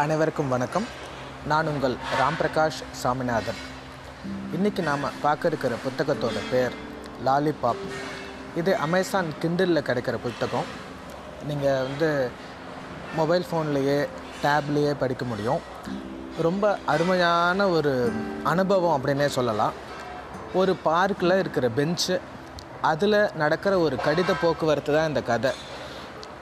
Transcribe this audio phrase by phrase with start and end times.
[0.00, 0.84] அனைவருக்கும் வணக்கம்.
[1.50, 3.58] நான் உங்கள் ராம் பிரகாஷ் சாமிநாதன்.
[4.54, 6.74] இன்றைக்கி நாம் பார்க்க இருக்கிற புத்தகத்தோட பேர்
[7.26, 7.82] லாலிபாப்.
[8.56, 10.68] இது அமேசான் கிண்டிலில் கிடைக்கிற புத்தகம்.
[11.48, 12.30] நீங்கள் வந்து
[13.16, 13.98] மொபைல் ஃபோன்லேயே
[14.44, 15.60] டேப்லேயே படிக்க முடியும்.
[16.46, 18.12] ரொம்ப அருமையான ஒரு
[18.52, 19.72] அனுபவம் அப்படின்னே சொல்லலாம்.
[20.54, 22.20] ஒரு பார்க்கில் இருக்கிற பெஞ்சு
[22.92, 25.52] அதில் நடக்கிற ஒரு கடித போக்குவரத்து தான் இந்த கதை.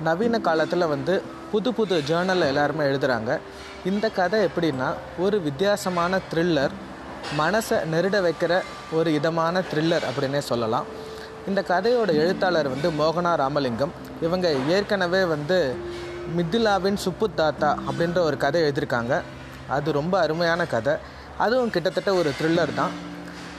[0.08, 3.38] நவீன காலத்தில் வந்து புது புது ஜேர்னலில் எல்லாருமே எழுதுகிறாங்க
[3.84, 6.74] இந்த கதை எப்படின்னா ஒரு வித்தியாசமான த்ரில்லர்
[7.38, 8.60] மனசை நெருட வைக்கிற
[8.92, 10.86] ஒரு இதமான த்ரில்லர் அப்படின்னே சொல்லலாம்.
[11.48, 13.92] இந்த கதையோட எழுத்தாளர் வந்து மோகனா ராமலிங்கம்.
[14.22, 15.76] இவங்க ஏற்கனவே வந்து
[16.36, 19.22] மிதிலாவின் சுப்பு தாத்தா அப்படின்ற ஒரு கதை எழுதியிருக்காங்க.
[19.68, 20.94] அது ரொம்ப அருமையான கதை.
[21.38, 22.90] அதுவும் கிட்டத்தட்ட ஒரு த்ரில்லர் தான்.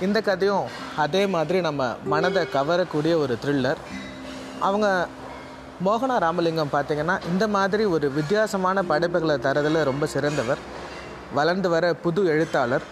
[0.01, 0.65] இந்த கதையும்
[0.97, 3.77] அதே மாதிரி நம்ம மனதை கவரக்கூடிய ஒரு த்ரில்லர்
[4.59, 5.07] அவங்க
[5.85, 10.61] மோகனா ராமலிங்கம் பார்த்திங்கன்னா இந்த மாதிரி ஒரு வித்தியாசமான படைப்புகளை தரதில் ரொம்ப சிறந்தவர்.
[11.37, 12.85] வளர்ந்து வர புது எழுத்தாளர்.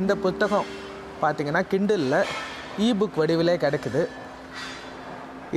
[0.00, 0.70] இந்த புத்தகம்
[1.22, 2.18] பார்த்தீங்கன்னா கிண்டிலில்
[2.86, 4.02] இபுக் வடிவிலே கிடைக்குது.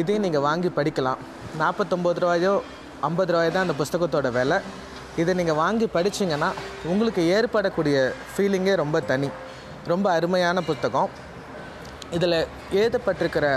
[0.01, 1.21] இதையும் நீங்கள் வாங்கி படிக்கலாம்.
[1.61, 2.53] நாற்பத்தொம்பது ரூபாயோ
[3.09, 4.59] ஐம்பது ரூபாயோ தான் அந்த புஸ்தகத்தோட விலை.
[5.21, 6.49] இதை நீங்கள் வாங்கி படிச்சிங்கன்னா
[6.91, 7.97] உங்களுக்கு ஏற்படக்கூடிய
[8.33, 9.29] ஃபீலிங்கே ரொம்ப தனி.
[9.93, 11.09] ரொம்ப அருமையான புத்தகம்.
[12.17, 12.39] இதில்
[12.79, 13.47] எழுதப்பட்டிருக்கிற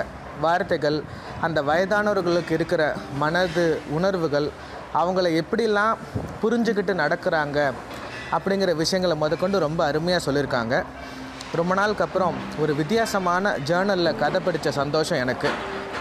[0.41, 1.03] வார்த்தைகள்
[1.41, 4.51] அந்த வயதானவர்களுக்கு இருக்கிற மனது உணர்வுகள்
[4.95, 5.95] அவங்கள எப்படிலாம்
[6.43, 7.73] புரிஞ்சுக்கிட்டு நடக்கிறாங்க
[8.33, 10.83] அப்படிங்கிற விஷயங்களை முதற்கொண்டு ரொம்ப அருமையாக சொல்லியிருக்காங்க.
[11.55, 15.49] ரொம்ப நாளுக்கு அப்புறம் ஒரு வித்தியாசமான ஜேர்னலில் கதை படித்த சந்தோஷம் எனக்கு.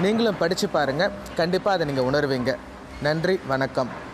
[0.01, 2.55] நீங்களும் படித்து பாருங்கள் கண்டிப்பாக அதை நீங்கள் உணர்வீங்க.
[3.01, 4.05] நன்றி வணக்கம்.